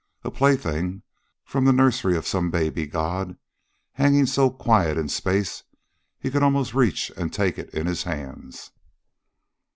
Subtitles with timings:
[0.23, 1.03] A plaything
[1.45, 3.37] from the nursery of some baby god,
[3.91, 5.61] hanging so quiet in space
[6.17, 8.71] he could almost reach and take it in his hands.